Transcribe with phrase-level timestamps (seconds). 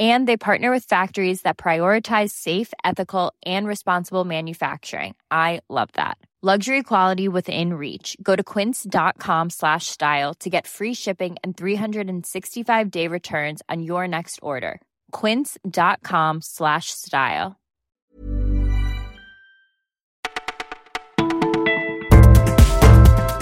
[0.00, 5.14] And they partner with factories that prioritize safe, ethical, and responsible manufacturing.
[5.30, 6.18] I love that.
[6.42, 8.18] Luxury quality within reach.
[8.22, 14.06] Go to quince.com slash style to get free shipping and 365 day returns on your
[14.06, 14.78] next order.
[15.10, 17.56] Quince.com slash style.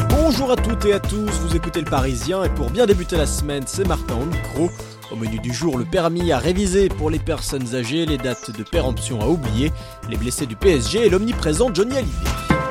[0.08, 3.26] Bonjour à toutes et à tous, vous écoutez le Parisien et pour bien débuter la
[3.26, 4.70] semaine, c'est Martin au micro.
[5.12, 8.62] Au menu du jour, le permis à réviser pour les personnes âgées, les dates de
[8.62, 9.70] péremption à oublier,
[10.08, 12.62] les blessés du PSG et l'omniprésent Johnny Hallyday.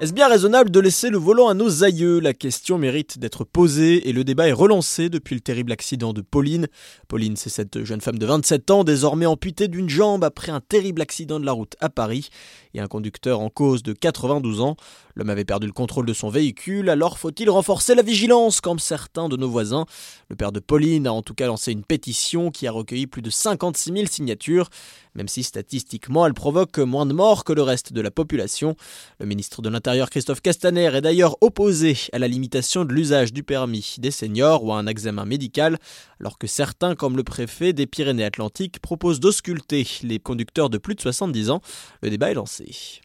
[0.00, 2.20] Est-ce bien raisonnable de laisser le volant à nos aïeux?
[2.20, 6.22] La question mérite d'être posée et le débat est relancé depuis le terrible accident de
[6.22, 6.68] Pauline.
[7.06, 11.02] Pauline, c'est cette jeune femme de 27 ans, désormais amputée d'une jambe après un terrible
[11.02, 12.30] accident de la route à Paris
[12.72, 14.76] et un conducteur en cause de 92 ans.
[15.16, 19.28] L'homme avait perdu le contrôle de son véhicule, alors faut-il renforcer la vigilance comme certains
[19.28, 19.86] de nos voisins?
[20.28, 23.22] Le père de Pauline a en tout cas lancé une pétition qui a recueilli plus
[23.22, 24.68] de 56 000 signatures,
[25.14, 28.76] même si statistiquement elle provoque moins de morts que le reste de la population.
[29.18, 33.42] Le ministre de l'Intérieur Christophe Castaner est d'ailleurs opposé à la limitation de l'usage du
[33.42, 35.78] permis des seniors ou à un examen médical,
[36.20, 41.00] alors que certains, comme le préfet des Pyrénées-Atlantiques, proposent d'ausculter les conducteurs de plus de
[41.00, 41.60] 70 ans.
[42.02, 43.00] Le débat est lancé.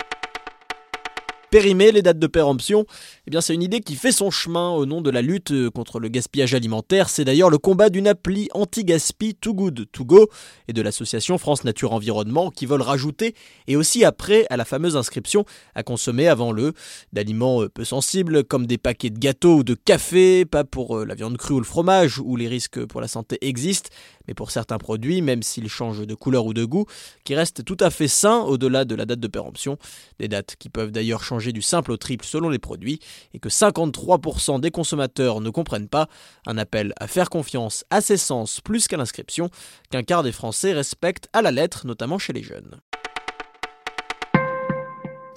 [1.55, 2.85] Périmer les dates de péremption,
[3.25, 5.71] eh bien c'est une idée qui fait son chemin au nom de la lutte euh,
[5.71, 7.07] contre le gaspillage alimentaire.
[7.07, 10.27] C'est d'ailleurs le combat d'une appli anti-gaspi Too Good To Go
[10.67, 13.35] et de l'association France Nature Environnement qui veulent rajouter
[13.67, 16.73] et aussi après à la fameuse inscription à consommer avant le
[17.13, 21.05] d'aliments euh, peu sensibles comme des paquets de gâteaux ou de café, pas pour euh,
[21.05, 23.91] la viande crue ou le fromage où les risques pour la santé existent,
[24.27, 26.85] mais pour certains produits, même s'ils changent de couleur ou de goût,
[27.23, 29.77] qui restent tout à fait sains au-delà de la date de péremption.
[30.19, 32.99] Des dates qui peuvent d'ailleurs changer du simple au triple selon les produits
[33.33, 36.07] et que 53% des consommateurs ne comprennent pas,
[36.45, 39.49] un appel à faire confiance à ses sens plus qu'à l'inscription,
[39.91, 42.79] qu'un quart des Français respectent à la lettre, notamment chez les jeunes.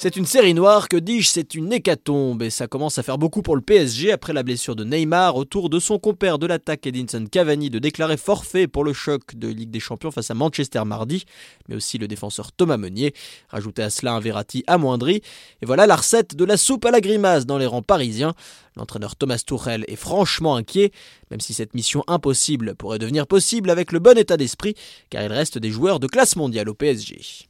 [0.00, 3.42] C'est une série noire, que dis-je, c'est une hécatombe et ça commence à faire beaucoup
[3.42, 7.26] pour le PSG après la blessure de Neymar autour de son compère de l'attaque Edinson
[7.28, 11.25] Cavani de déclarer forfait pour le choc de Ligue des Champions face à Manchester mardi,
[11.69, 13.12] mais aussi le défenseur Thomas Meunier.
[13.48, 15.20] Rajouté à cela un Verratti amoindri,
[15.62, 18.34] et voilà la recette de la soupe à la grimace dans les rangs parisiens.
[18.76, 20.92] L'entraîneur Thomas Tuchel est franchement inquiet,
[21.32, 24.76] même si cette mission impossible pourrait devenir possible avec le bon état d'esprit,
[25.10, 27.48] car il reste des joueurs de classe mondiale au PSG.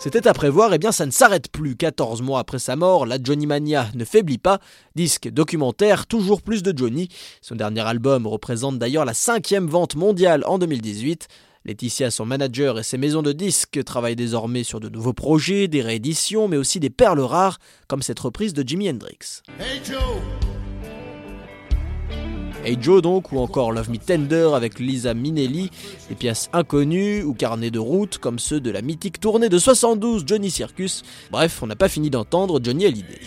[0.00, 1.74] C'était à prévoir, et eh bien ça ne s'arrête plus.
[1.74, 4.60] 14 mois après sa mort, la Johnny Mania ne faiblit pas.
[4.94, 7.08] Disque documentaire, toujours plus de Johnny.
[7.42, 11.26] Son dernier album représente d'ailleurs la cinquième vente mondiale en 2018.
[11.64, 15.82] Laetitia, son manager et ses maisons de disques travaillent désormais sur de nouveaux projets, des
[15.82, 17.58] rééditions, mais aussi des perles rares,
[17.88, 19.42] comme cette reprise de Jimi Hendrix.
[19.58, 19.98] Hey Joe
[22.64, 25.70] Hey Joe donc, ou encore Love Me Tender avec Lisa Minnelli,
[26.08, 30.24] des pièces inconnues ou carnets de route comme ceux de la mythique tournée de 72
[30.26, 31.02] Johnny Circus.
[31.30, 33.20] Bref, on n'a pas fini d'entendre Johnny Hallyday.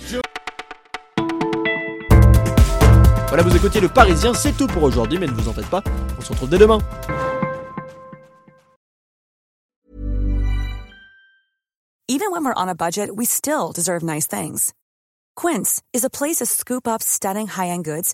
[3.29, 5.81] Voilà, vous écoutiez le Parisien, c'est tout pour aujourd'hui, mais ne vous en faites pas,
[6.17, 6.79] on se retrouve dès demain.
[15.35, 18.13] Quince is a place to scoop up stunning high-end goods